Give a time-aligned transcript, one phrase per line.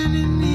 [0.00, 0.49] shining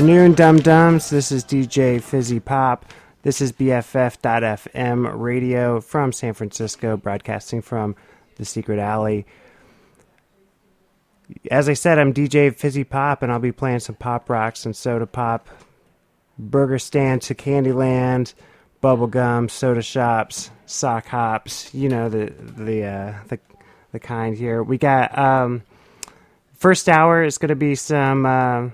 [0.00, 1.10] afternoon, dum dums.
[1.10, 2.86] This is DJ Fizzy Pop.
[3.20, 7.94] This is BFF.FM radio from San Francisco, broadcasting from
[8.36, 9.26] the Secret Alley.
[11.50, 14.74] As I said, I'm DJ Fizzy Pop, and I'll be playing some pop rocks and
[14.74, 15.46] soda pop,
[16.38, 18.32] burger stand to Candyland,
[18.82, 21.74] bubblegum, soda shops, sock hops.
[21.74, 23.38] You know the the uh, the
[23.92, 24.62] the kind here.
[24.62, 25.62] We got um,
[26.54, 28.24] first hour is going to be some.
[28.24, 28.70] Uh,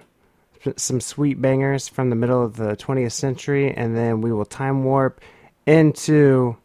[0.77, 4.85] some sweet bangers from the middle of the 20th century, and then we will time
[4.85, 5.21] warp
[5.67, 6.57] into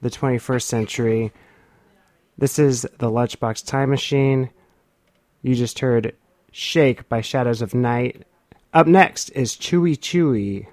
[0.00, 1.32] the 21st century.
[2.38, 4.50] This is the Lunchbox Time Machine.
[5.42, 6.14] You just heard
[6.52, 8.26] Shake by Shadows of Knight.
[8.72, 10.66] Up next is Chewy Chewy.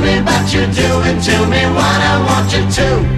[0.00, 3.11] Me, but you're doing to me what I want you to.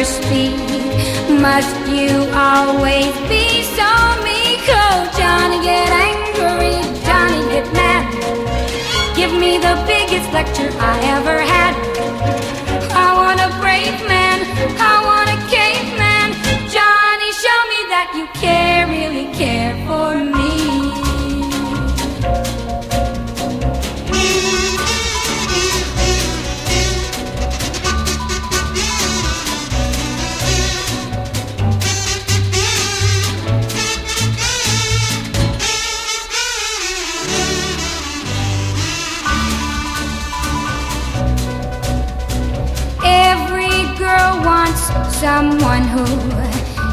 [0.00, 0.56] never?
[1.40, 3.90] Must you always be so
[4.24, 4.64] meek?
[4.68, 8.06] Oh, Johnny, get angry, Johnny, get mad.
[9.14, 11.89] Give me the biggest lecture I ever had.
[45.20, 46.06] someone who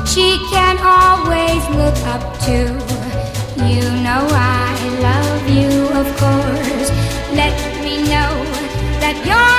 [0.06, 2.60] she can always look up to.
[3.72, 4.76] You know I
[5.08, 6.90] love you, of course.
[7.34, 8.34] Let me know
[9.00, 9.57] that you're.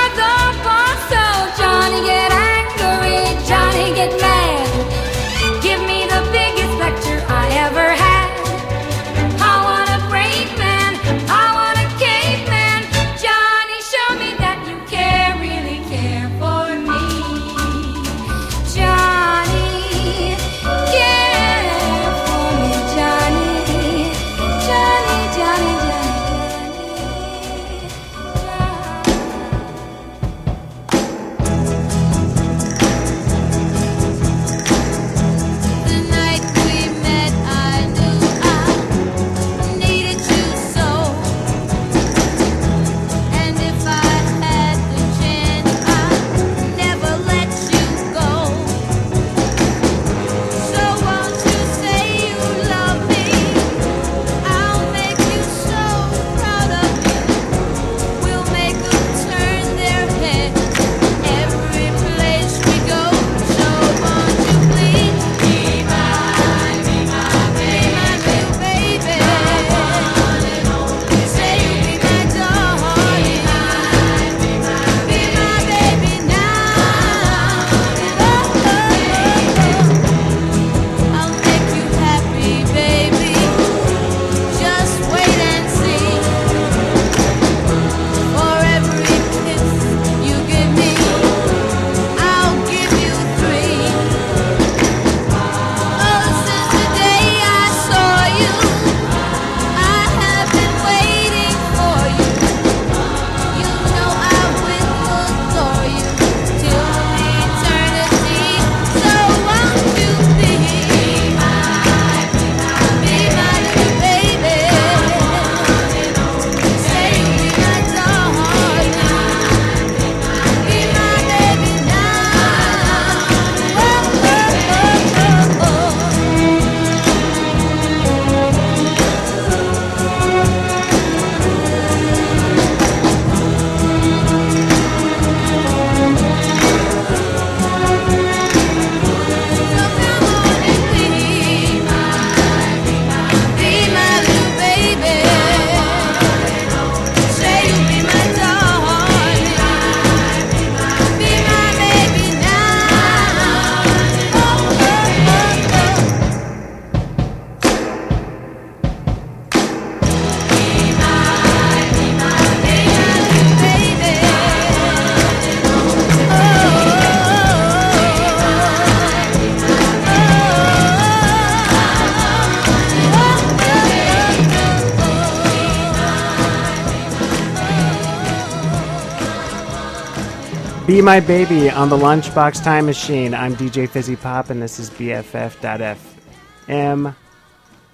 [181.01, 183.33] My Baby on the Lunchbox Time Machine.
[183.33, 185.95] I'm DJ Fizzy Pop, and this is BFF.FM.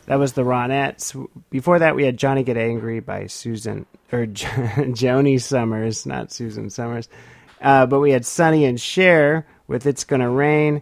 [0.05, 1.29] That was the Ronettes.
[1.49, 7.07] Before that, we had Johnny Get Angry by Susan, or Joanie Sommers, not Susan Summers.
[7.61, 10.81] Uh, but we had Sonny and Cher with It's Gonna Rain,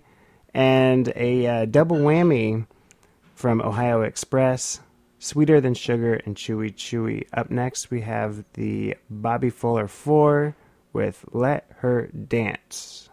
[0.53, 2.67] and a uh, double whammy
[3.35, 4.79] from Ohio Express.
[5.19, 7.27] Sweeter Than Sugar and Chewy Chewy.
[7.33, 10.55] Up next, we have the Bobby Fuller 4
[10.93, 13.09] with Let Her Dance.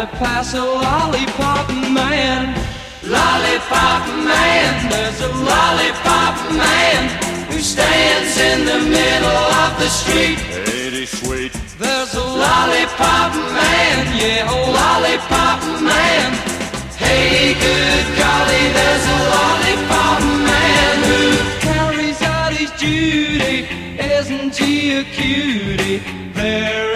[0.00, 2.56] To pass a lollipop man.
[3.04, 7.00] Lollipop man, there's a lollipop man
[7.50, 10.38] who stands in the middle of the street.
[10.64, 11.52] Pretty sweet.
[11.78, 16.28] There's a lollipop man, yeah, a lollipop man.
[16.96, 21.24] Hey, good golly, there's a lollipop man who
[21.60, 23.68] carries out his duty.
[23.98, 25.98] Isn't he a cutie?
[26.32, 26.89] There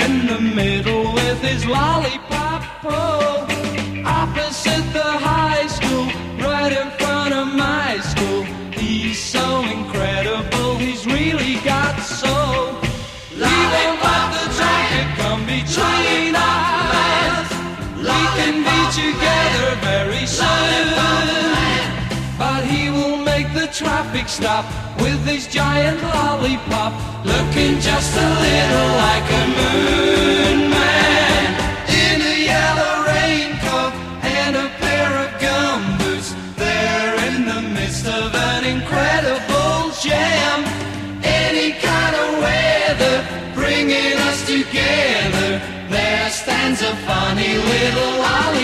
[24.44, 24.66] stop
[25.00, 26.92] with his giant lollipop,
[27.24, 31.46] looking just a little like a moon man.
[32.04, 33.94] In a yellow raincoat
[34.36, 40.58] and a pair of gum boots, they're in the midst of an incredible jam.
[41.24, 43.16] Any kind of weather
[43.54, 45.50] bringing us together.
[45.88, 48.63] There stands a funny little lollipop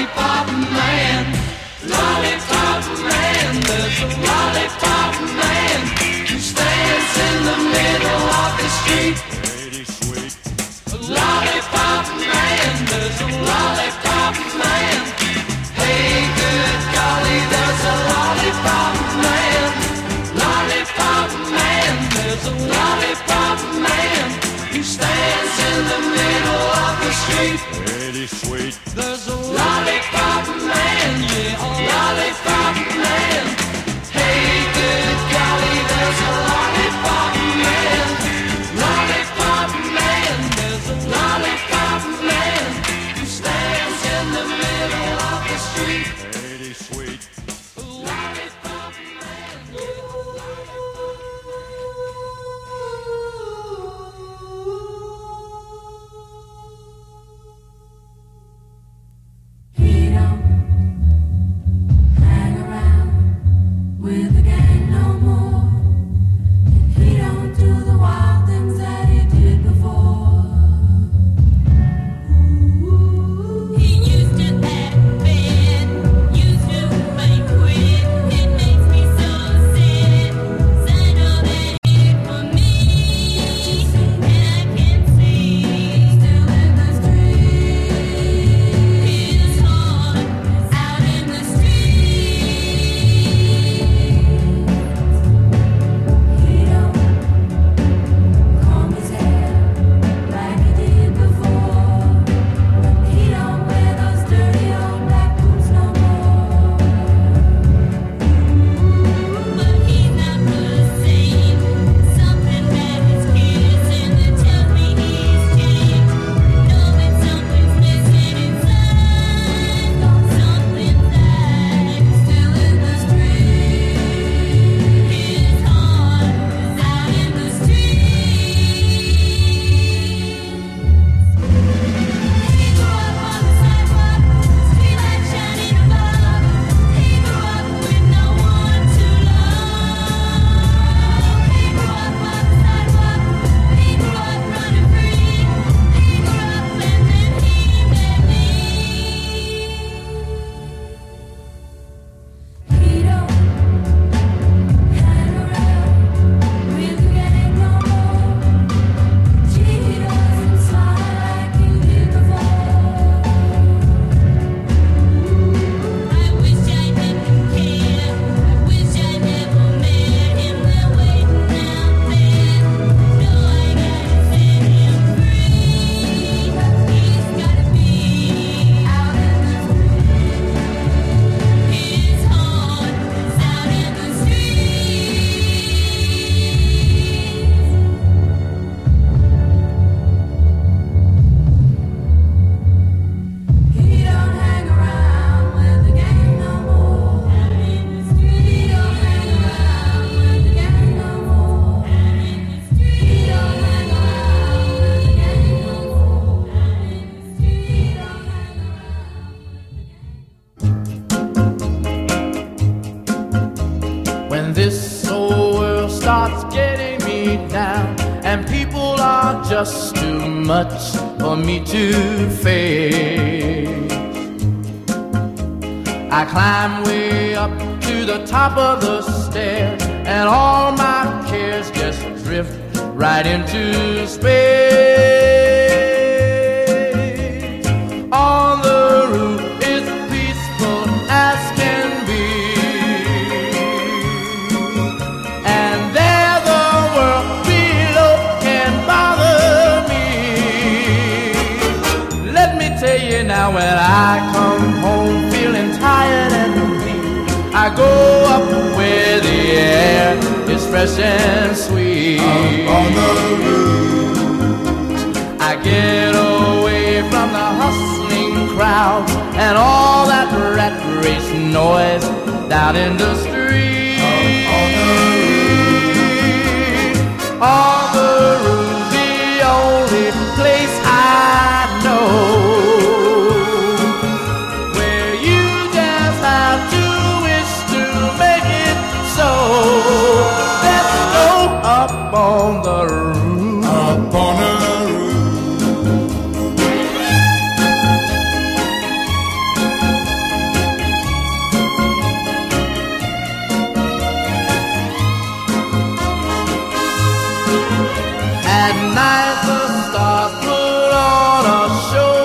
[308.63, 312.19] At night the stars put on a show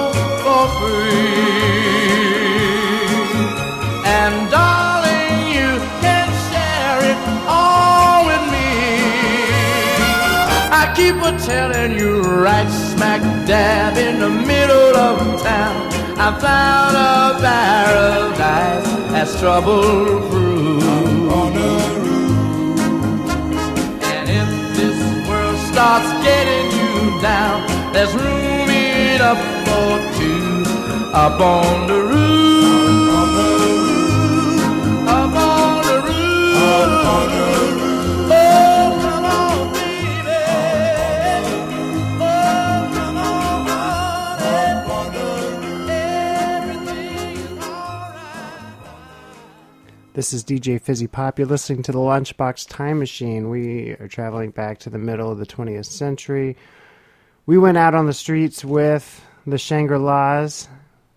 [0.43, 2.25] for free.
[4.19, 5.71] And darling, you
[6.03, 8.71] can share it all with me.
[10.79, 15.77] I keep a telling you right smack dab in the middle of town.
[16.17, 20.44] I found a paradise that's trouble
[25.75, 27.59] starts getting you down,
[27.91, 30.63] there's room enough for two
[31.13, 32.54] up on the roof.
[50.15, 51.37] This is DJ Fizzy Pop.
[51.37, 53.49] You're listening to the Lunchbox Time Machine.
[53.49, 56.55] We are traveling back to the middle of the 20th century.
[57.45, 60.69] We went out on the streets with the Shangri-Las,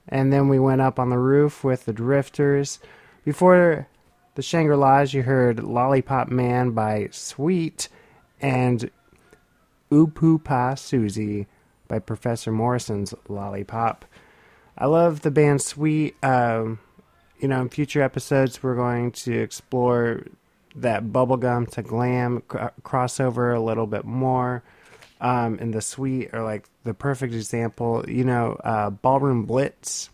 [0.08, 2.80] and then we went up on the roof with the Drifters.
[3.24, 3.86] Before
[4.34, 7.88] the Shangri-Las, you heard Lollipop Man by Sweet
[8.40, 8.90] and
[9.92, 11.46] Oo-Poo-Pah Susie
[11.86, 14.04] by Professor Morrison's Lollipop.
[14.76, 16.16] I love the band Sweet.
[16.24, 16.80] Um,
[17.38, 20.24] you know, in future episodes, we're going to explore
[20.76, 24.62] that bubblegum to glam cr- crossover a little bit more.
[25.20, 28.04] Um, and the Sweet are like the perfect example.
[28.08, 30.10] You know, uh, Ballroom Blitz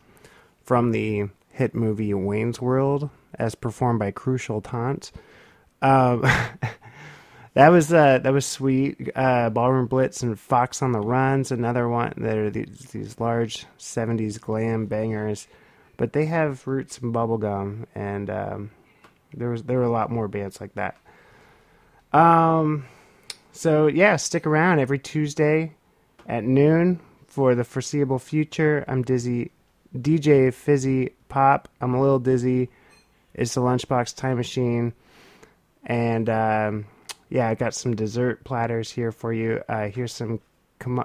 [0.62, 5.12] from the hit movie Wayne's World, as performed by Crucial Taunt.
[5.82, 6.22] Um,
[7.54, 9.10] that was uh, that was sweet.
[9.14, 12.14] Uh, Ballroom Blitz and Fox on the Run's another one.
[12.16, 15.46] They're these, these large '70s glam bangers,
[15.96, 18.70] but they have roots in bubblegum, and um,
[19.32, 20.96] there was there were a lot more bands like that.
[22.12, 22.86] Um,
[23.52, 25.74] so yeah, stick around every Tuesday
[26.26, 28.84] at noon for the foreseeable future.
[28.88, 29.50] I'm Dizzy,
[29.96, 31.68] DJ Fizzy Pop.
[31.80, 32.70] I'm a little dizzy.
[33.34, 34.92] It's the Lunchbox Time Machine,
[35.84, 36.86] and um,
[37.30, 39.62] yeah, I got some dessert platters here for you.
[39.68, 40.40] Uh, here's some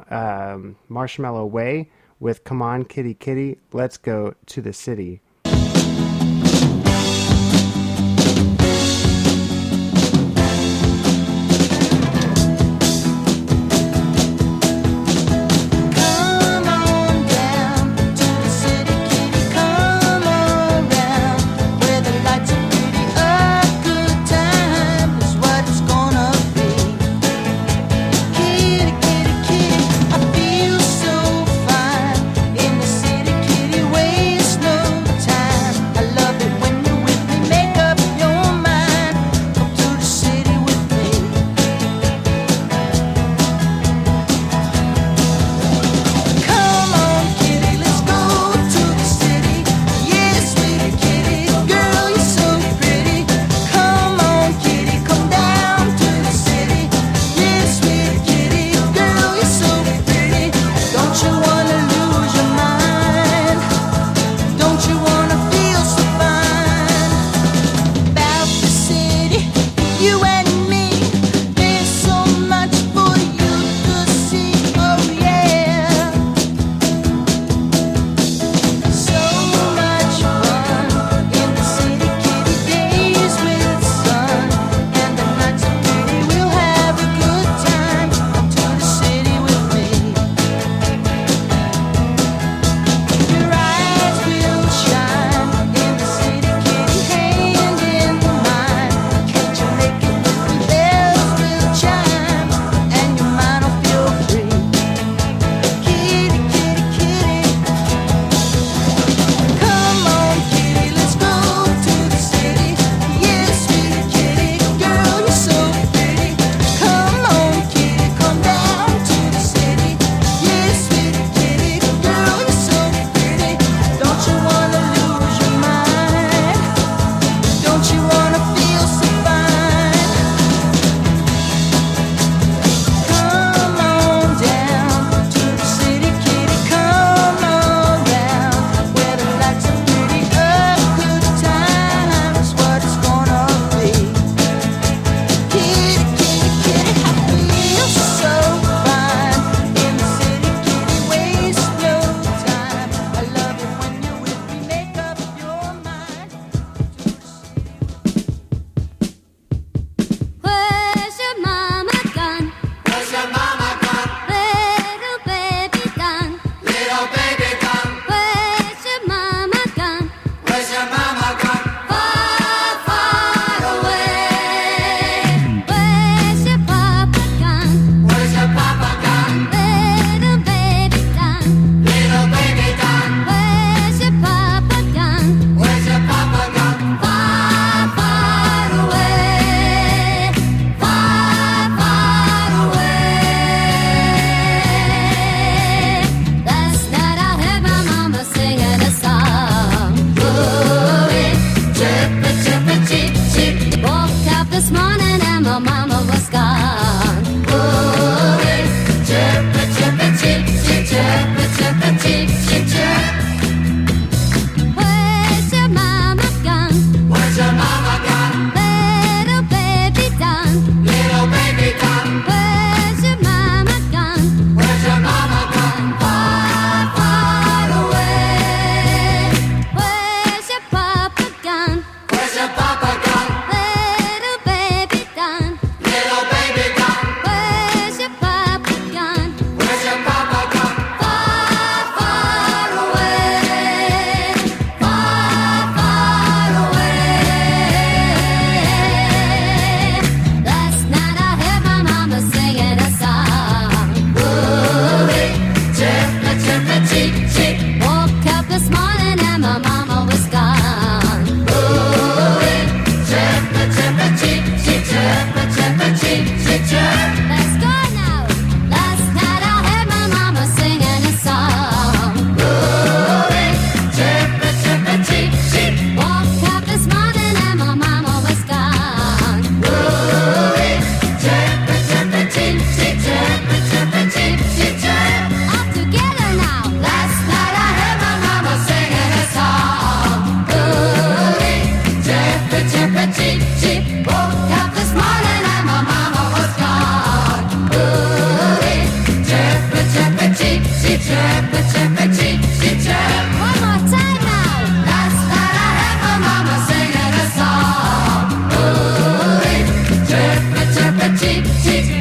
[0.10, 5.22] um, Marshmallow Way with "Come On, Kitty Kitty, Let's Go to the City."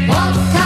[0.09, 0.58] What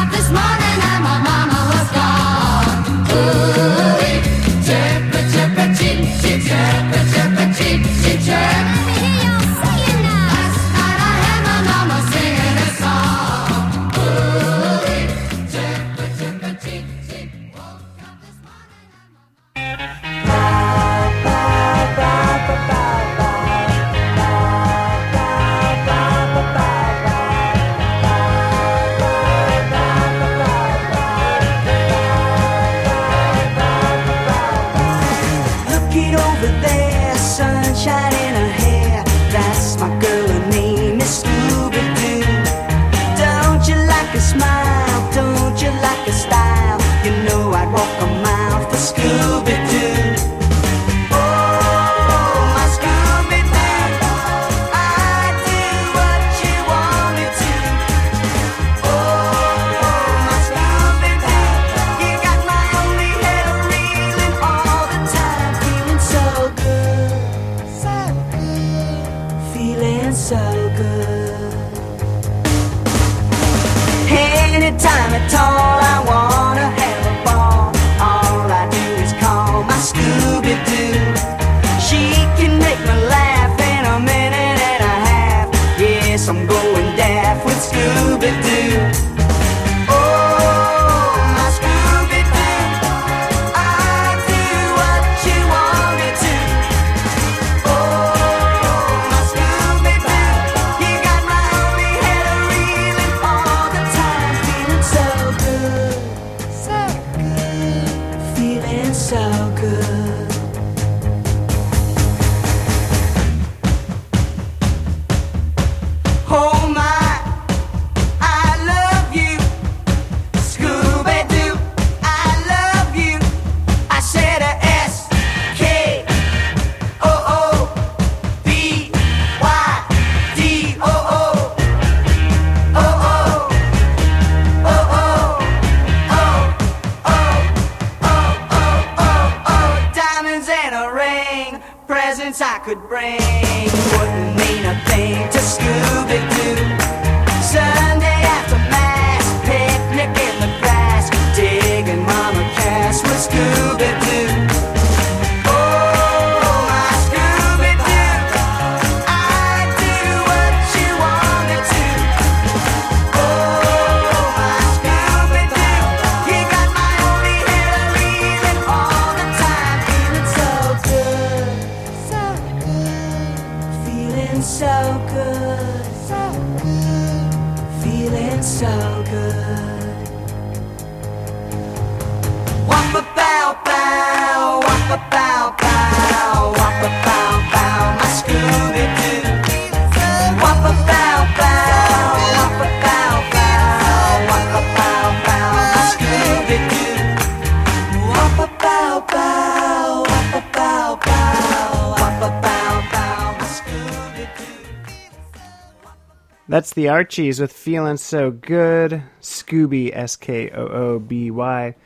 [206.83, 211.77] the Archies with Feeling So Good, Scooby, S K O O B Y.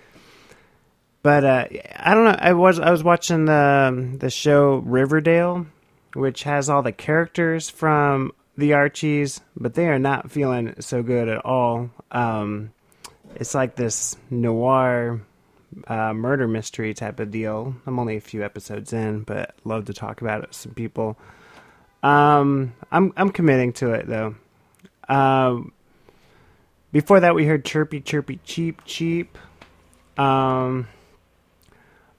[1.23, 1.67] But uh,
[1.97, 2.37] I don't know.
[2.39, 5.67] I was I was watching the the show Riverdale,
[6.15, 11.29] which has all the characters from the Archies, but they are not feeling so good
[11.29, 11.91] at all.
[12.11, 12.73] Um,
[13.35, 15.21] it's like this noir
[15.89, 17.77] uh, murder mystery type of deal.
[17.87, 21.19] I'm only a few episodes in, but love to talk about it with some people.
[22.03, 24.37] Um, I'm I'm committing to it though.
[25.09, 25.73] Um,
[26.93, 29.39] before that, we heard Chirpy Chirpy Cheep Cheep.
[30.19, 30.89] Um,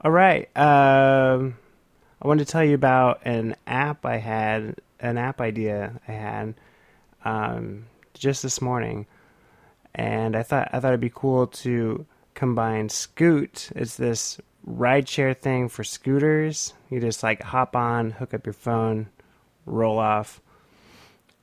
[0.00, 0.44] all right.
[0.56, 1.56] Um,
[2.22, 6.54] I wanted to tell you about an app I had, an app idea I had
[7.24, 9.06] um, just this morning,
[9.94, 13.70] and I thought I thought it'd be cool to combine Scoot.
[13.74, 16.74] It's this rideshare thing for scooters.
[16.90, 19.08] You just like hop on, hook up your phone,
[19.66, 20.40] roll off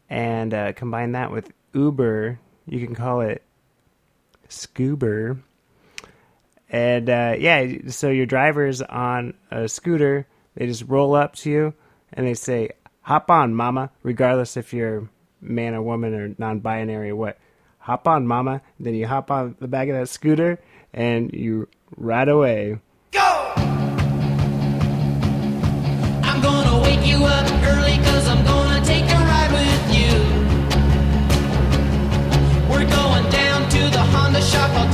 [0.09, 3.43] and uh, combine that with Uber, you can call it
[4.49, 5.41] Scoober.
[6.69, 11.73] And uh, yeah, so your driver's on a scooter, they just roll up to you
[12.13, 15.09] and they say, "Hop on, mama," regardless if you're
[15.41, 17.37] man or woman or non-binary or what.
[17.79, 18.61] Hop on, mama.
[18.79, 20.59] Then you hop on the back of that scooter
[20.91, 22.79] and you ride away.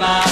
[0.00, 0.27] oh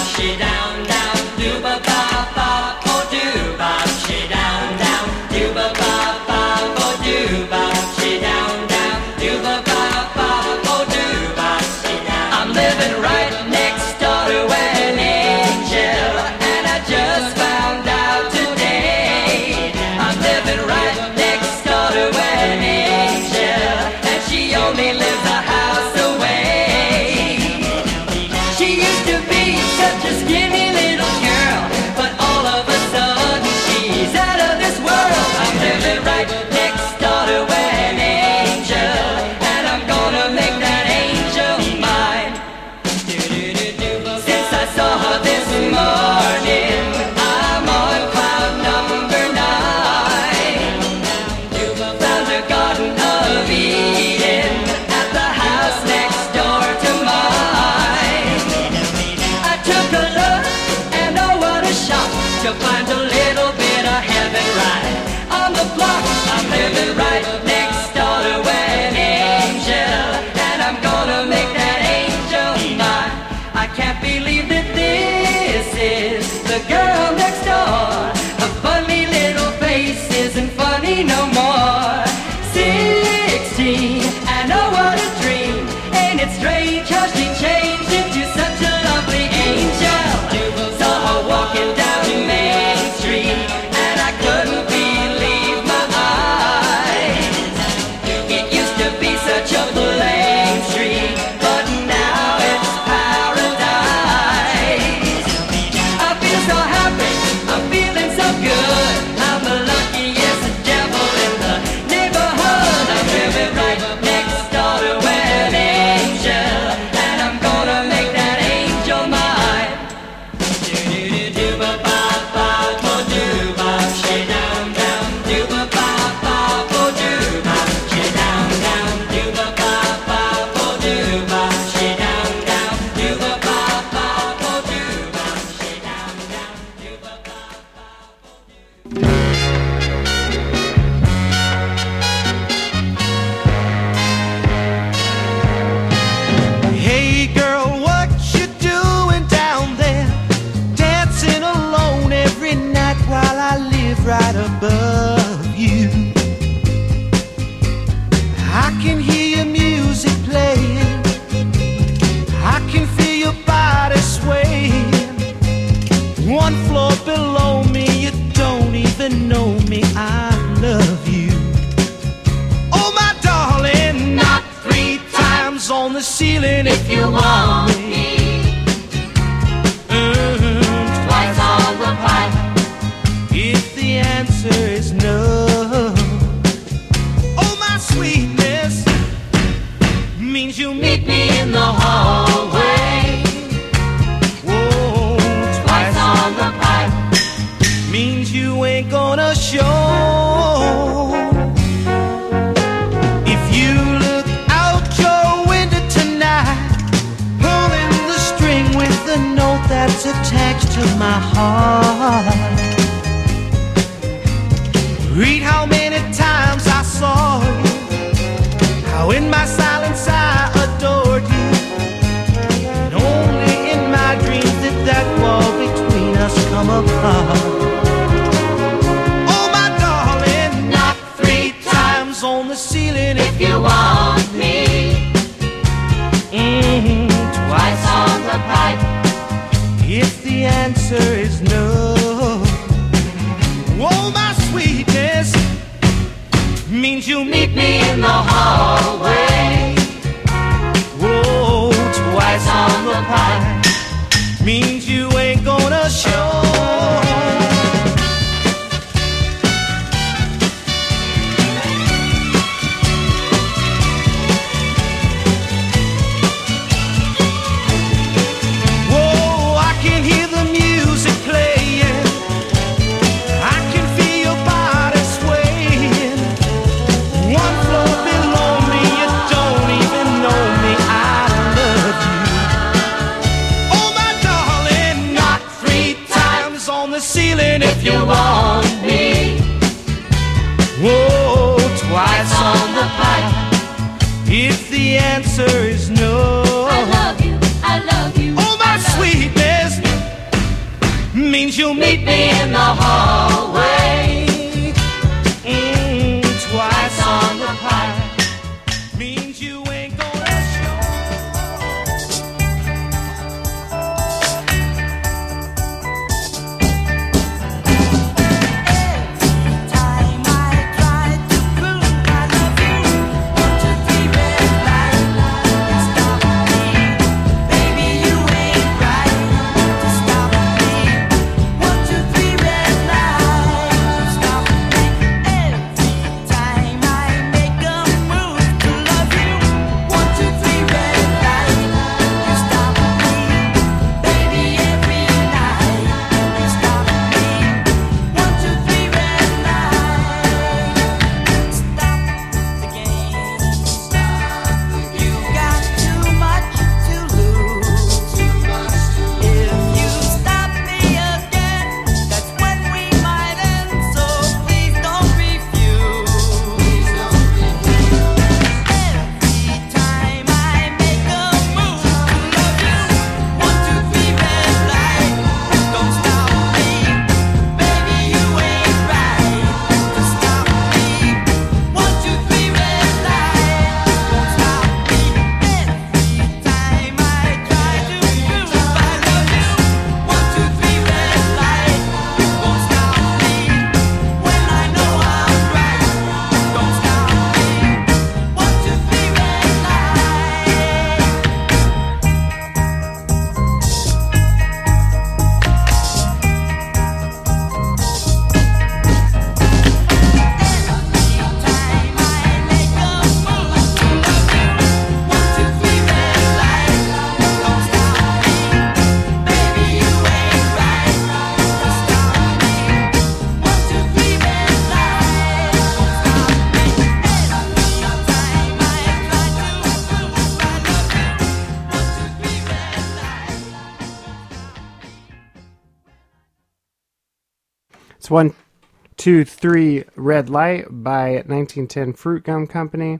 [439.06, 442.98] two, three, Red Light by 1910 Fruitgum Company.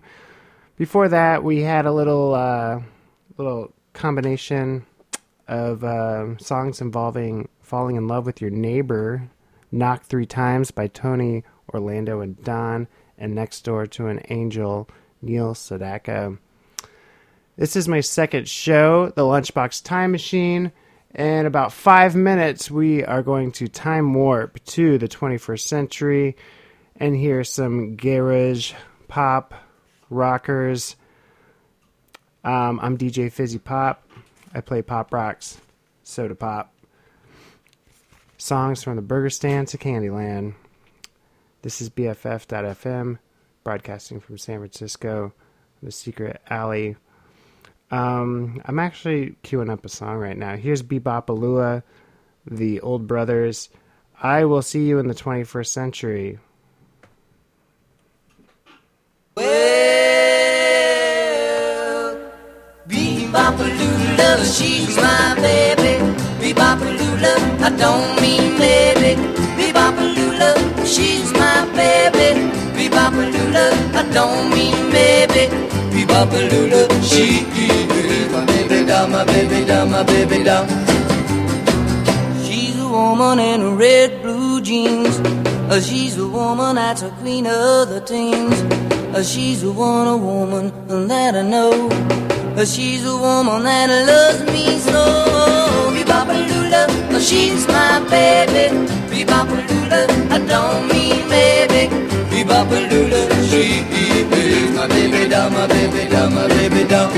[0.76, 2.80] Before that, we had a little, uh,
[3.36, 4.86] little combination
[5.48, 9.28] of uh, songs involving falling in love with your neighbor.
[9.72, 11.42] Knock Three Times by Tony
[11.74, 12.86] Orlando and Dawn,
[13.18, 14.88] and Next Door to an Angel,
[15.20, 16.38] Neil Sedaka.
[17.56, 20.70] This is my second show, The Lunchbox Time Machine.
[21.16, 26.36] In about five minutes, we are going to time warp to the 21st century
[26.96, 28.74] and hear some garage,
[29.08, 29.54] pop,
[30.10, 30.94] rockers.
[32.44, 34.06] Um, I'm DJ Fizzy Pop.
[34.52, 35.58] I play pop rocks,
[36.02, 36.74] soda pop.
[38.36, 40.52] Songs from the burger stand to Candyland.
[41.62, 43.18] This is BFF.FM,
[43.64, 45.32] broadcasting from San Francisco,
[45.82, 46.96] the secret alley.
[47.90, 50.56] Um, I'm actually queuing up a song right now.
[50.56, 51.82] Here's Bebopalula,
[52.44, 53.68] the Old Brothers.
[54.20, 56.38] I will see you in the 21st century.
[59.36, 59.46] Well,
[62.88, 66.02] Bebopalula, she's my baby.
[66.42, 69.14] Bebopalula, I don't mean maybe.
[69.58, 70.56] Bebopalula,
[70.86, 72.40] she's my baby.
[72.76, 75.85] Bebopalula, I don't mean maybe.
[76.16, 80.66] Bebopalula, she is my baby doll, my baby doll, my baby doll.
[82.42, 85.18] She's a woman in red blue jeans.
[85.68, 88.58] Uh, she's a woman that's a queen of the teens.
[89.14, 90.72] Uh, she's a one a woman
[91.06, 91.90] that I know.
[92.56, 95.04] Uh, she's a woman that loves me so.
[95.92, 98.74] Bebopalula, she's my baby.
[99.10, 102.05] Bebopalula, I don't mean maybe.
[102.46, 103.82] Bebopalula, she
[104.30, 107.10] is my baby doll, my baby doll, my baby doll.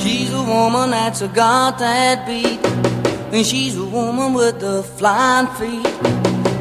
[0.00, 2.69] She's a woman that's a got that beat.
[3.32, 5.86] And she's a woman with the flying feet.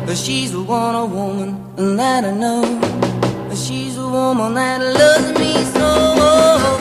[0.06, 2.62] But she's the one a woman that I know.
[3.48, 5.90] But she's a woman that loves me so.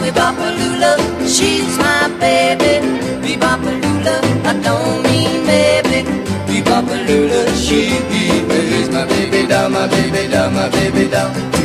[0.02, 0.92] Bebopalula,
[1.26, 2.86] she's my baby.
[3.24, 6.04] Bebopalula, I don't mean maybe.
[6.46, 11.57] Bebopalula, she is my baby doll, my baby doll, my baby doll.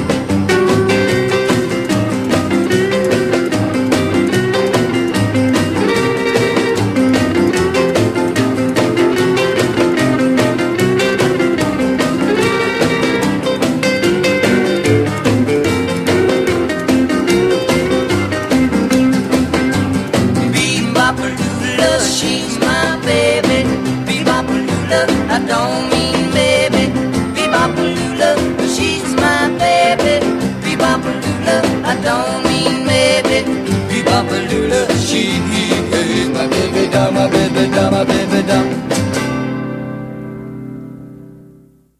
[37.75, 38.59] Dubba bibba.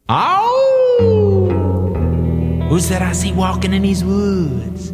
[0.08, 1.48] Oh!
[2.68, 4.92] Who's that I see walking in these woods?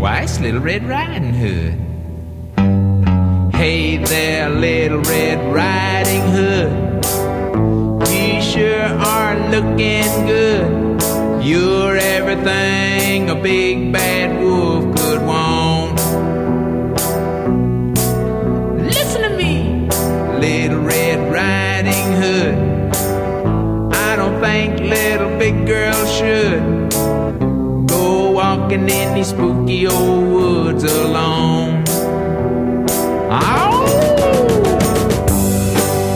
[0.00, 1.74] Why, it's Little Red Riding Hood.
[3.54, 6.70] Hey there, Little Red Riding Hood.
[8.08, 11.02] You sure are looking good.
[11.42, 14.25] You're everything a big bad
[25.66, 26.90] girls should
[27.88, 31.82] go walking in these spooky old woods alone.
[33.28, 33.82] Ow!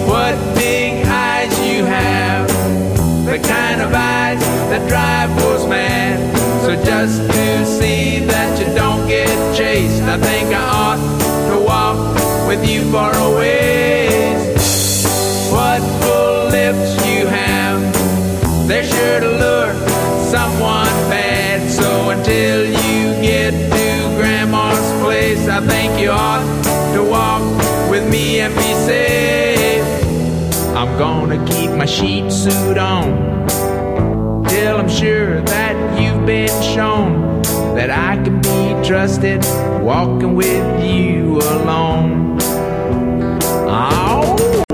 [0.07, 2.47] What big eyes you have,
[3.27, 4.41] the kind of eyes
[4.71, 6.19] that drive wolves mad.
[6.63, 12.47] So just to see that you don't get chased, I think I ought to walk
[12.47, 13.41] with you for a
[25.61, 27.43] I think you ought to walk
[27.91, 29.85] with me and be safe.
[30.75, 33.47] I'm gonna keep my sheep suit on
[34.47, 37.43] till I'm sure that you've been shown
[37.75, 39.45] that I can be trusted
[39.83, 42.39] walking with you alone.
[43.69, 44.65] Oh,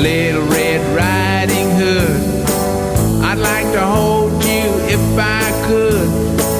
[0.00, 6.08] little Red Riding Hood, I'd like to hold you if I could,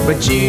[0.06, 0.41] but you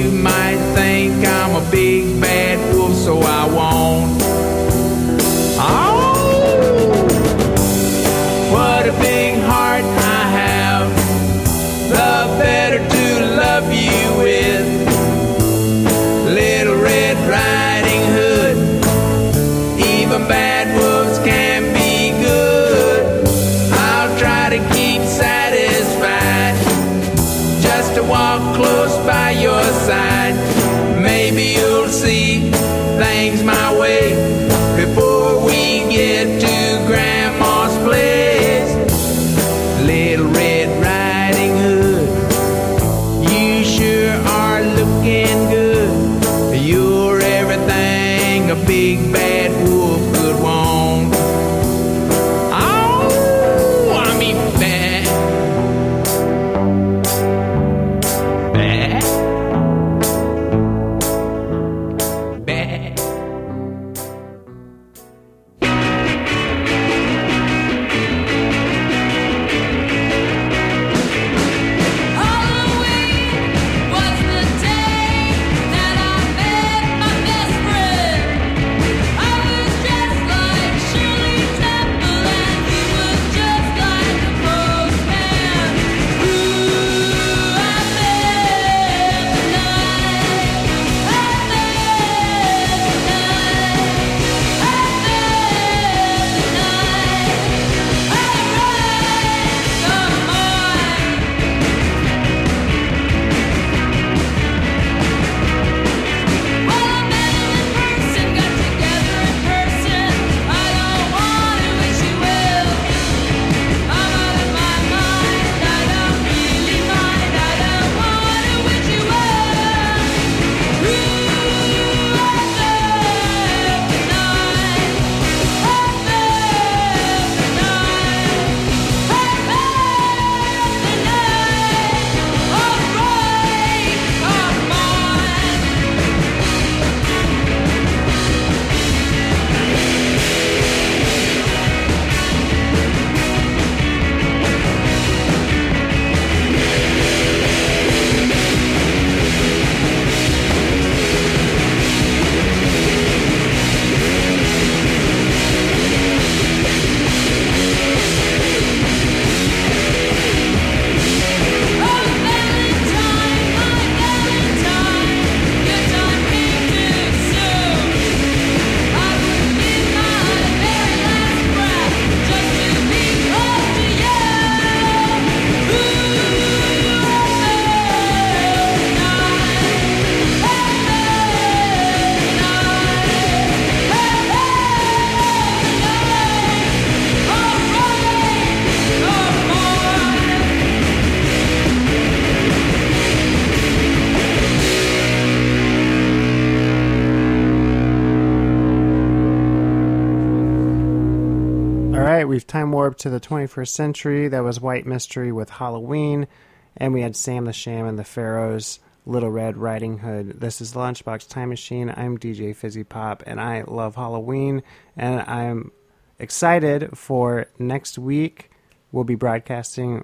[202.84, 204.27] warped to the 21st century.
[204.27, 206.27] That was White Mystery with Halloween,
[206.75, 210.41] and we had Sam the Sham and the Pharaohs, Little Red Riding Hood.
[210.41, 211.93] This is Lunchbox Time Machine.
[211.95, 214.63] I'm DJ Fizzy Pop, and I love Halloween,
[214.97, 215.71] and I'm
[216.19, 218.51] excited for next week.
[218.91, 220.03] We'll be broadcasting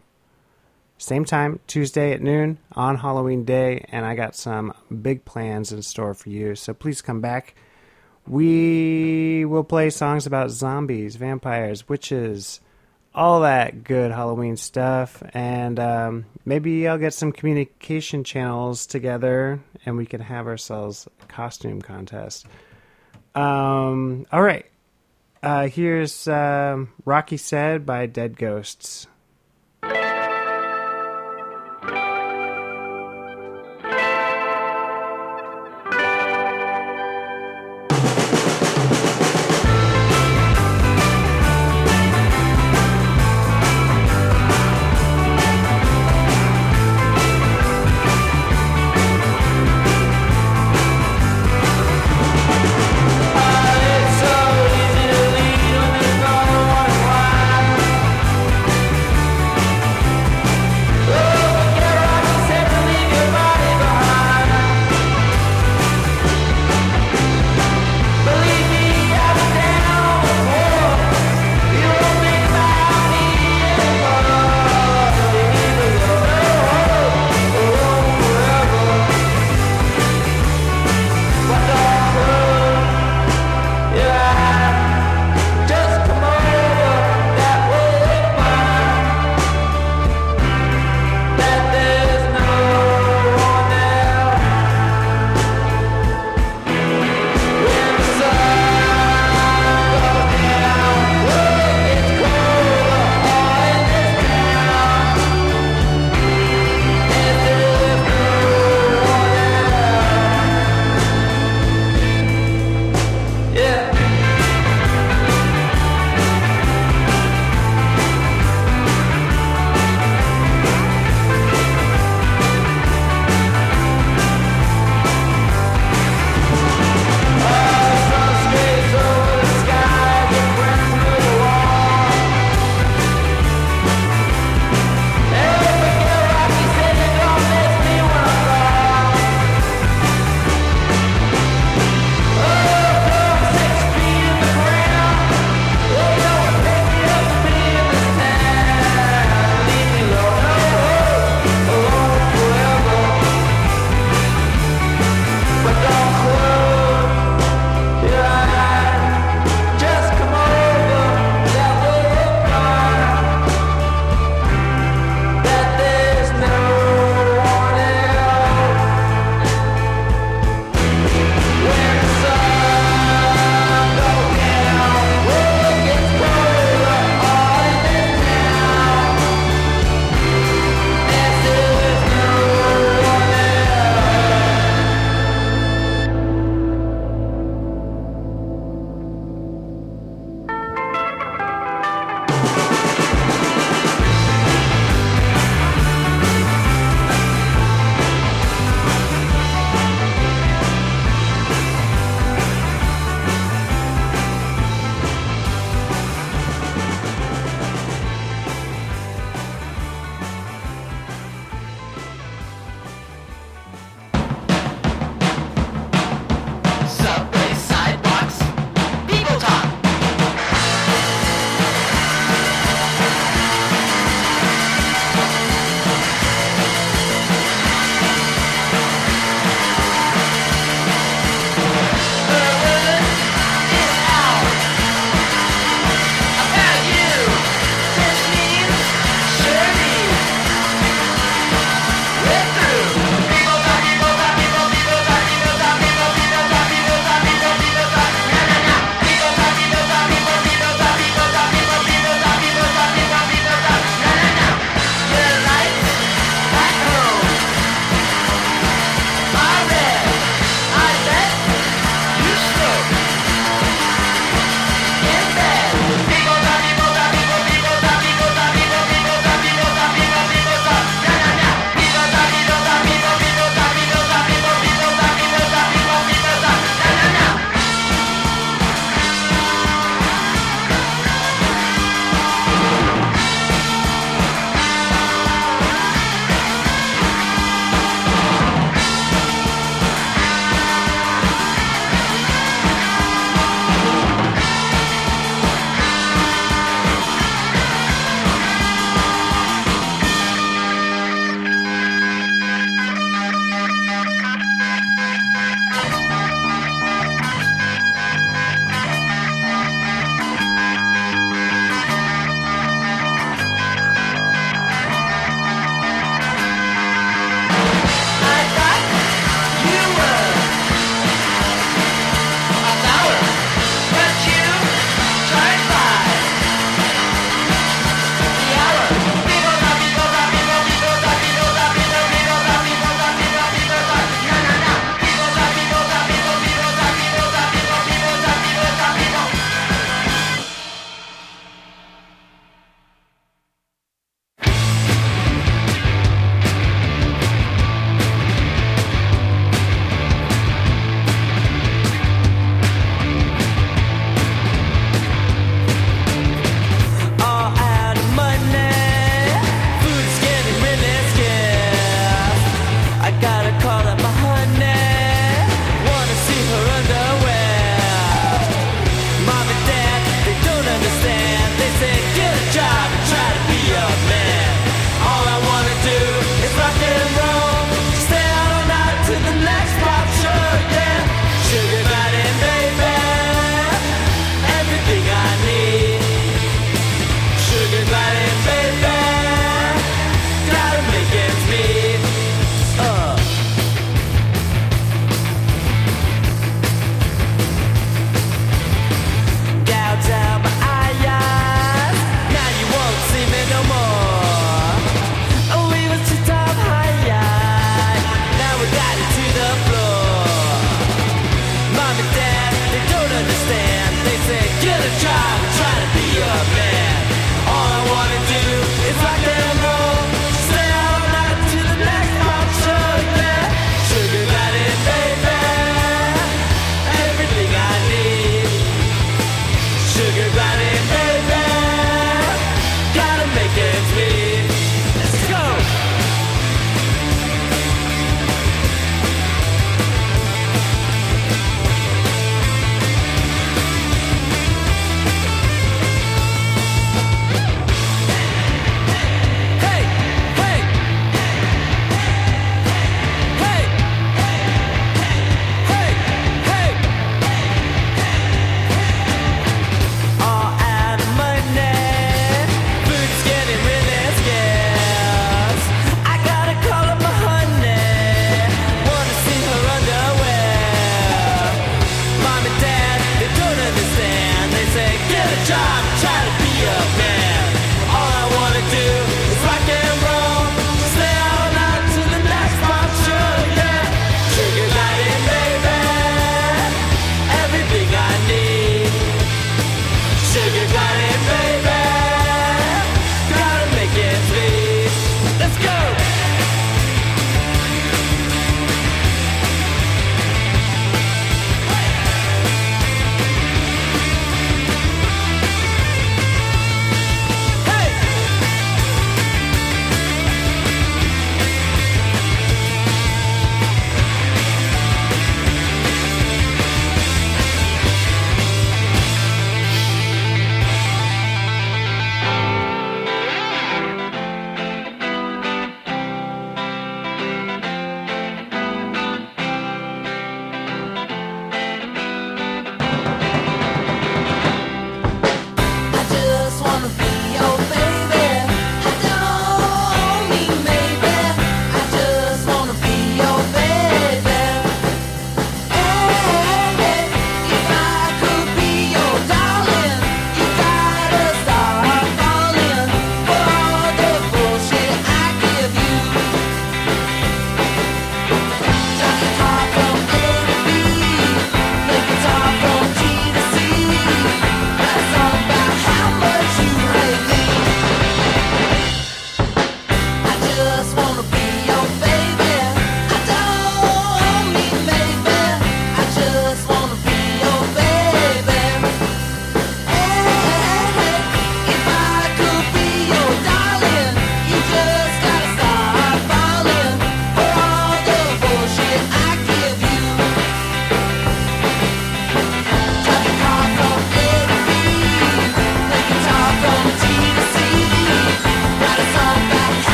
[0.97, 5.81] same time, Tuesday at noon on Halloween Day, and I got some big plans in
[5.81, 6.55] store for you.
[6.55, 7.55] So please come back.
[8.25, 12.61] We will play songs about zombies, vampires, witches,
[13.13, 19.97] all that good Halloween stuff, and um, maybe I'll get some communication channels together, and
[19.97, 22.45] we can have ourselves a costume contest.
[23.35, 24.65] Um, all right,
[25.41, 29.07] uh, here's um, Rocky Said by Dead Ghosts.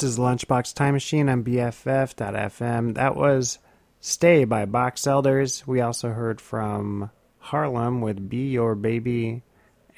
[0.00, 2.94] This is Lunchbox Time Machine on BFF.FM.
[2.94, 3.58] That was
[4.00, 5.66] Stay by Box Elders.
[5.66, 9.42] We also heard from Harlem with Be Your Baby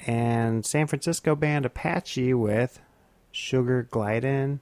[0.05, 2.81] and San Francisco band Apache with
[3.31, 4.59] Sugar Glidin'.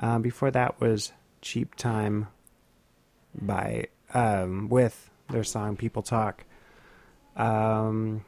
[0.00, 2.26] Um, before that was Cheap Time
[3.34, 6.44] by um, with their song People Talk.
[7.36, 8.22] Um,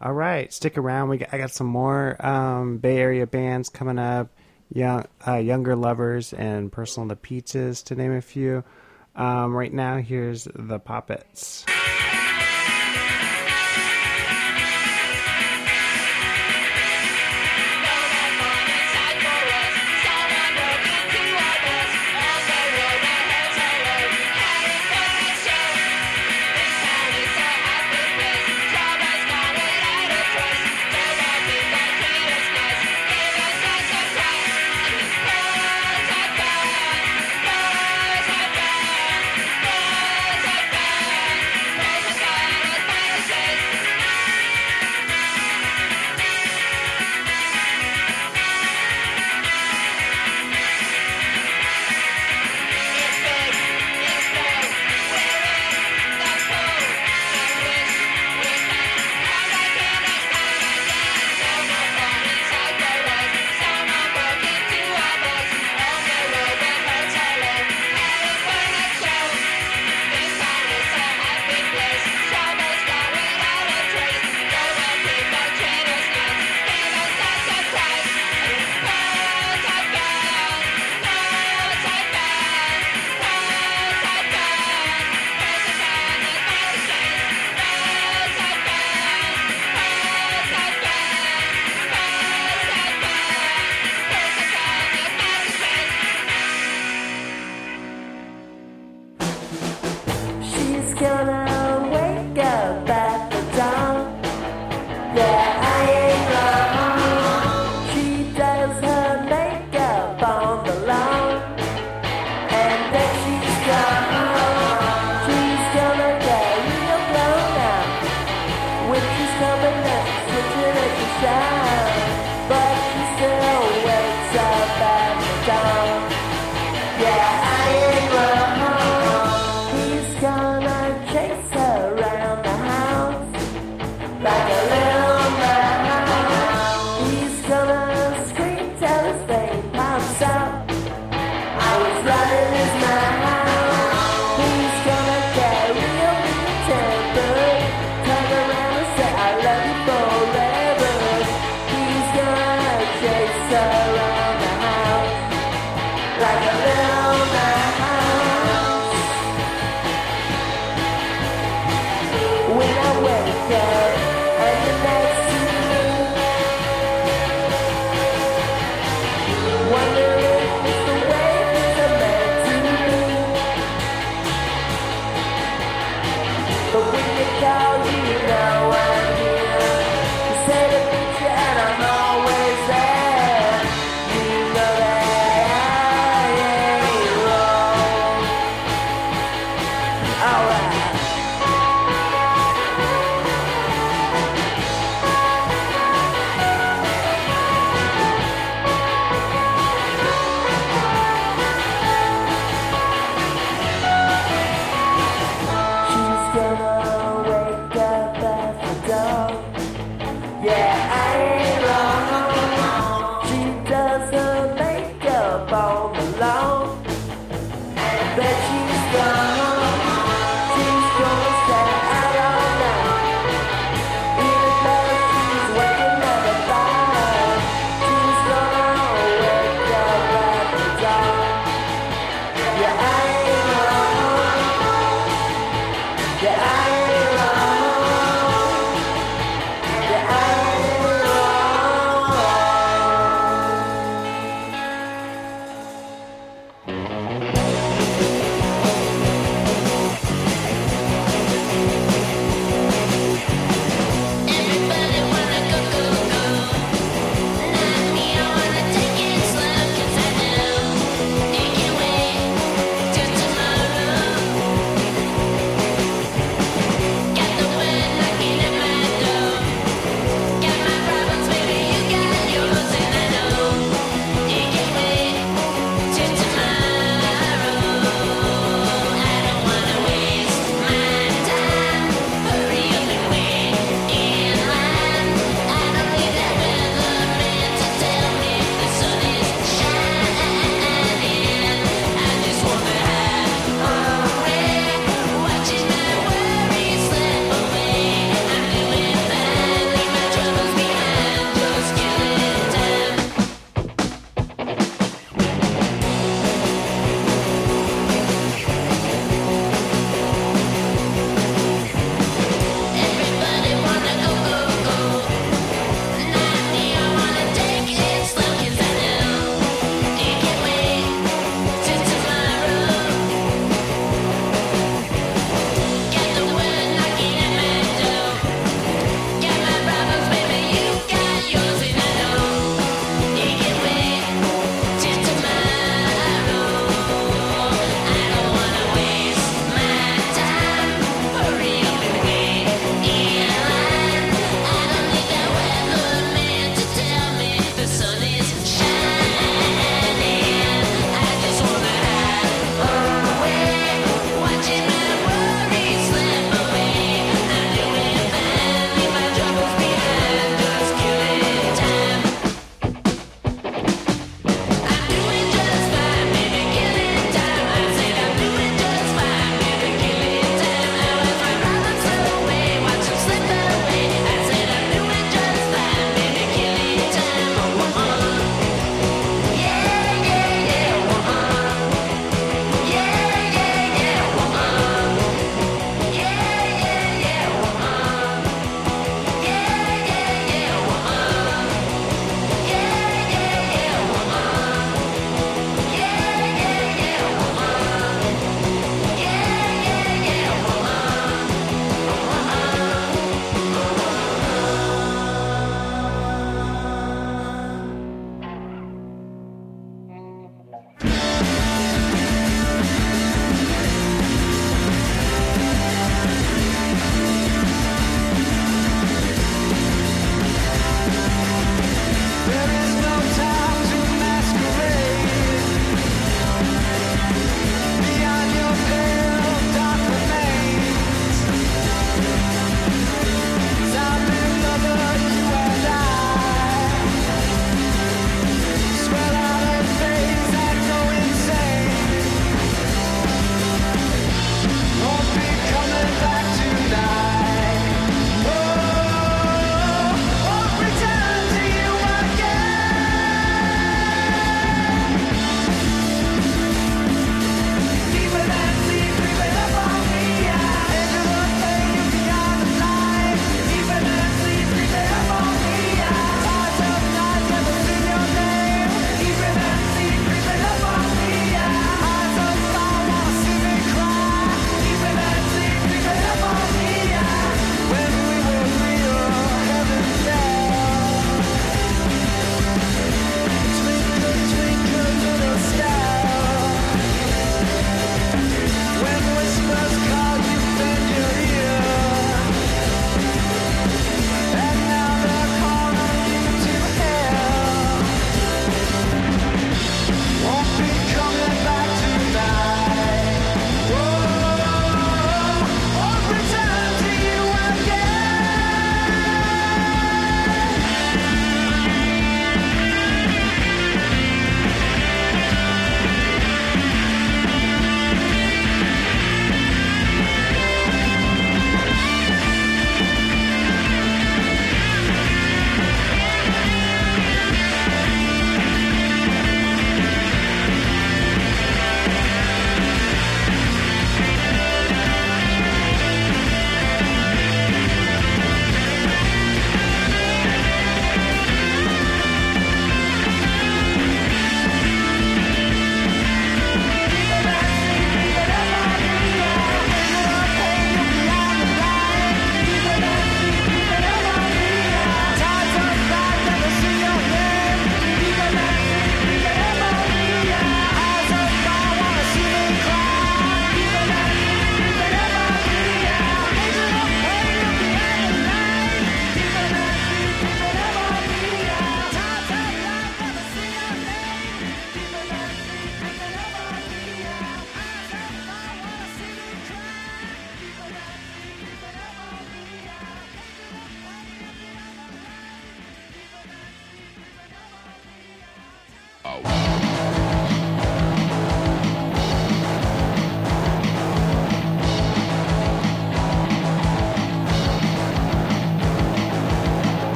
[0.00, 1.10] all right, stick around.
[1.10, 4.30] We got, I got some more um, Bay Area bands coming up.
[4.72, 8.64] Young, uh, younger lovers and personal the pizzas to name a few.
[9.14, 11.64] Um, right now, here's the Poppets.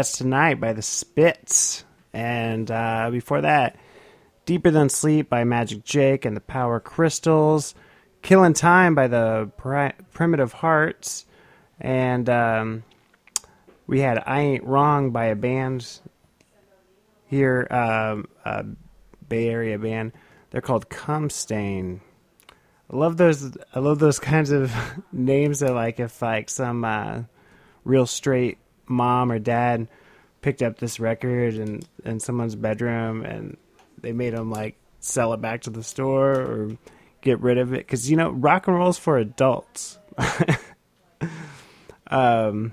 [0.00, 1.84] That's Tonight by the Spits.
[2.14, 3.76] And uh, before that,
[4.46, 7.74] Deeper Than Sleep by Magic Jake and the Power Crystals.
[8.22, 11.26] Killing Time by the Pri- Primitive Hearts.
[11.78, 12.84] And um,
[13.86, 15.86] we had I Ain't Wrong by a band
[17.26, 18.64] here, um, a
[19.28, 20.12] Bay Area band.
[20.48, 22.00] They're called Cum Stain.
[22.90, 23.54] I love those.
[23.74, 24.74] I love those kinds of
[25.12, 27.24] names that, like, if like some uh,
[27.84, 28.56] real straight
[28.90, 29.88] mom or dad
[30.42, 33.56] picked up this record in in someone's bedroom and
[34.00, 36.70] they made them like sell it back to the store or
[37.22, 39.98] get rid of it because you know rock and roll's for adults.
[42.06, 42.72] um.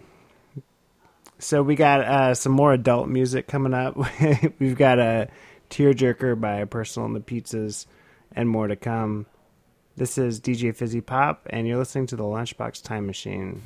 [1.39, 3.95] So we got uh, some more adult music coming up.
[4.59, 5.27] We've got a
[5.69, 7.85] tearjerker by Personal and the Pizzas,
[8.31, 9.27] and more to come.
[9.95, 13.61] This is DJ Fizzy Pop, and you're listening to the Lunchbox Time Machine.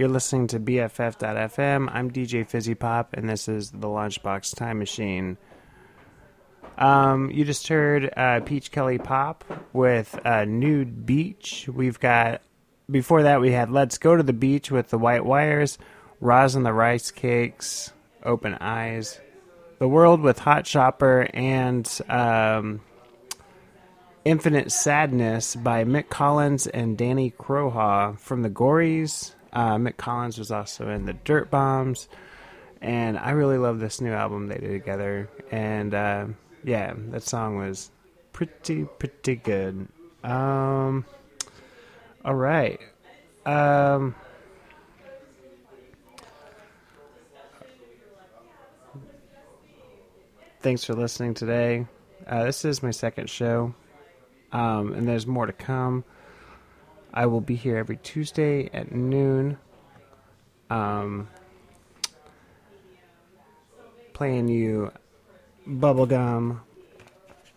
[0.00, 1.90] You're listening to BFF.FM.
[1.92, 5.36] I'm DJ Fizzy Pop, and this is the Lunchbox Time Machine.
[6.78, 9.44] Um, you just heard uh, Peach Kelly Pop
[9.74, 11.68] with uh, Nude Beach.
[11.70, 12.40] We've got,
[12.90, 15.76] before that, we had Let's Go to the Beach with the White Wires,
[16.18, 19.20] Roz and the Rice Cakes, Open Eyes,
[19.80, 22.80] The World with Hot Shopper, and um,
[24.24, 29.34] Infinite Sadness by Mick Collins and Danny Kroha from the Gories.
[29.52, 32.08] Uh, Mick Collins was also in the Dirt Bombs,
[32.80, 35.28] and I really love this new album they did together.
[35.50, 36.26] And uh,
[36.64, 37.90] yeah, that song was
[38.32, 39.88] pretty pretty good.
[40.22, 41.04] Um,
[42.24, 42.80] all right.
[43.46, 44.14] Um,
[50.60, 51.86] thanks for listening today.
[52.26, 53.74] Uh, this is my second show
[54.52, 56.04] um, and there's more to come.
[57.12, 59.58] I will be here every Tuesday at noon,
[60.68, 61.28] um,
[64.12, 64.92] playing you
[65.66, 66.60] bubblegum,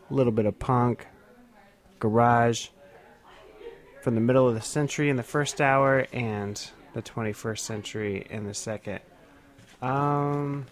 [0.09, 1.05] a little bit of punk,
[1.99, 2.69] garage,
[4.01, 8.45] from the middle of the century in the first hour and the 21st century in
[8.45, 8.99] the second.
[9.81, 10.65] Um,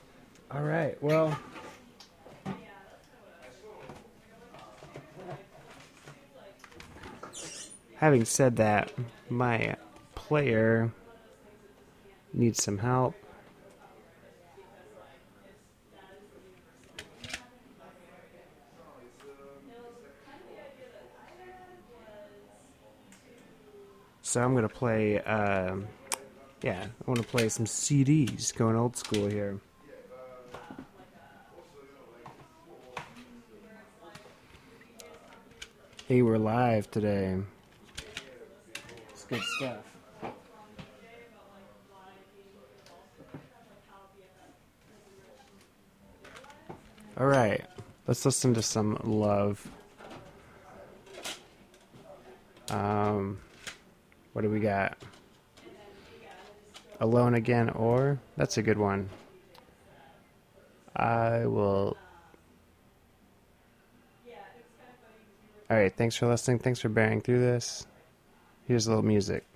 [0.49, 1.37] all right, well.
[8.01, 8.91] Having said that,
[9.29, 9.75] my
[10.15, 10.91] player
[12.33, 13.13] needs some help.
[24.23, 25.19] So I'm gonna play.
[25.19, 25.87] Um,
[26.63, 29.59] yeah, I want to play some CDs, going old school here.
[36.07, 37.37] Hey, we're live today.
[39.31, 39.77] Good stuff.
[47.17, 47.65] All right,
[48.07, 49.65] let's listen to some love.
[52.71, 53.39] Um,
[54.33, 54.97] what do we got?
[56.99, 59.09] Alone again, or that's a good one.
[60.93, 61.95] I will.
[65.69, 66.59] All right, thanks for listening.
[66.59, 67.87] Thanks for bearing through this.
[68.67, 69.50] Here's a little music.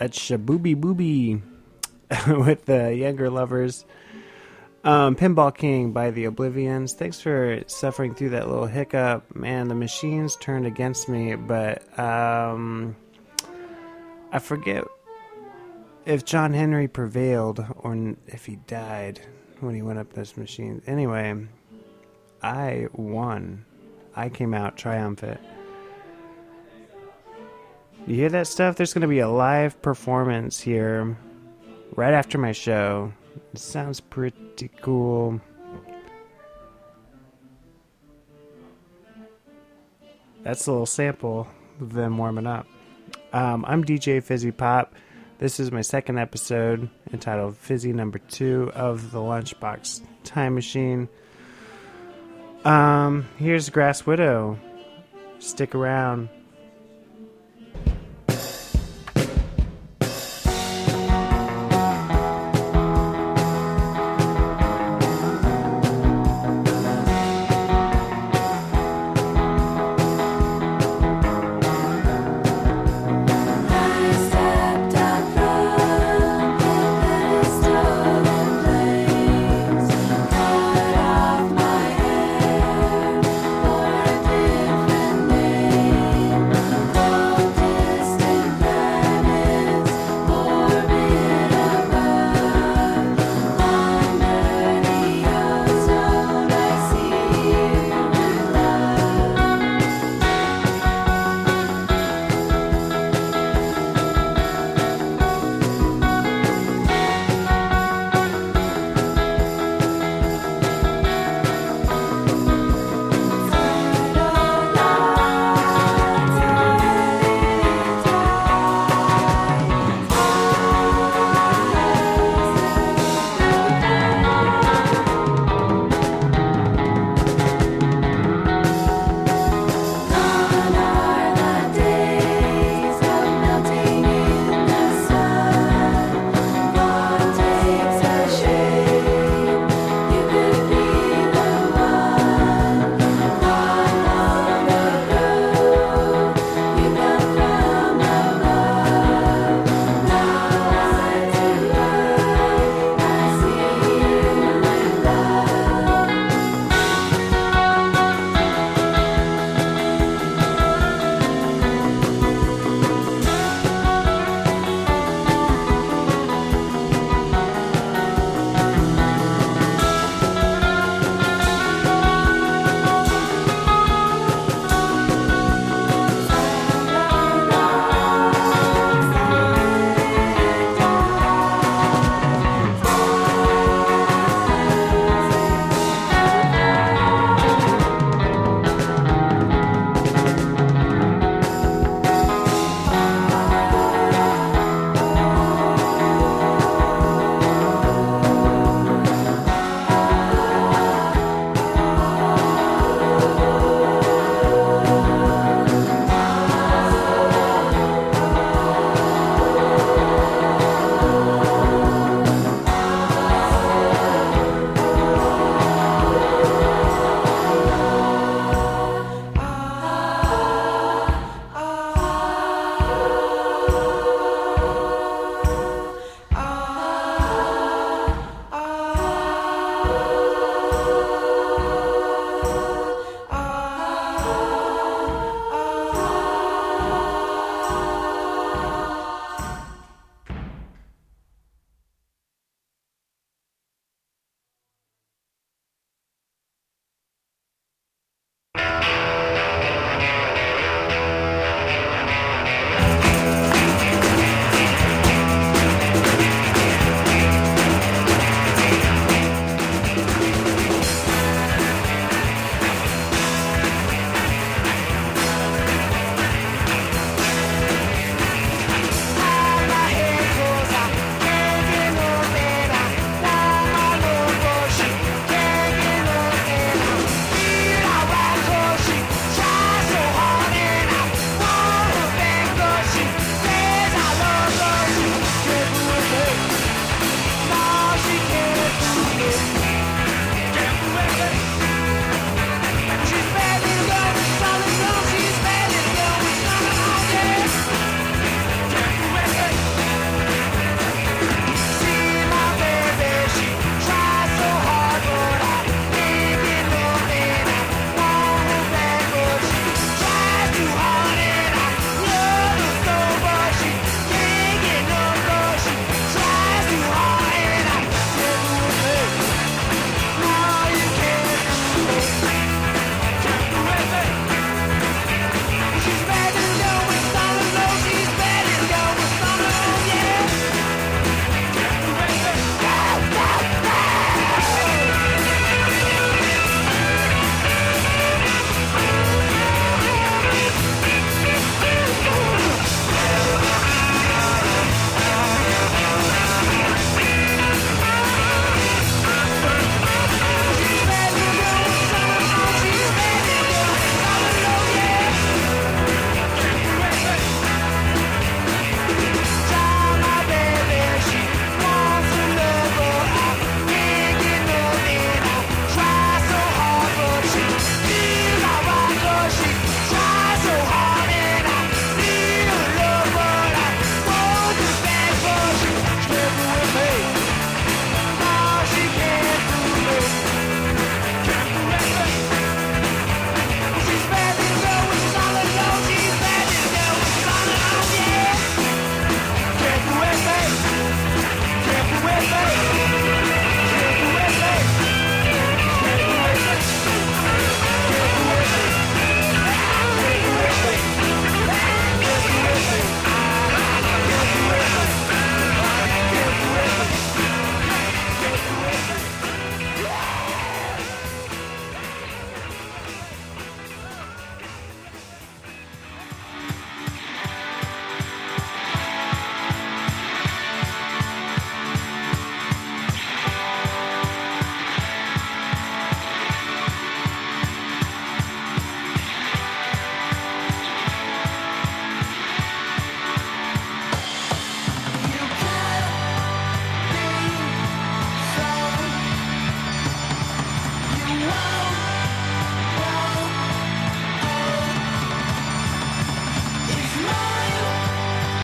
[0.00, 1.42] That's Shabooby Booby
[2.26, 3.84] with the Younger Lovers.
[4.82, 6.94] Um, Pinball King by the Oblivions.
[6.94, 9.36] Thanks for suffering through that little hiccup.
[9.36, 12.96] Man, the machines turned against me, but um,
[14.32, 14.84] I forget
[16.06, 19.20] if John Henry prevailed or if he died
[19.60, 20.82] when he went up those machines.
[20.86, 21.46] Anyway,
[22.42, 23.66] I won.
[24.16, 25.40] I came out triumphant.
[28.10, 28.74] You hear that stuff?
[28.74, 31.16] There's going to be a live performance here
[31.94, 33.12] right after my show.
[33.52, 35.40] It sounds pretty cool.
[40.42, 41.46] That's a little sample
[41.80, 42.66] of them warming up.
[43.32, 44.92] Um, I'm DJ Fizzy Pop.
[45.38, 51.08] This is my second episode entitled Fizzy Number Two of the Lunchbox Time Machine.
[52.64, 54.58] Um, here's Grass Widow.
[55.38, 56.28] Stick around.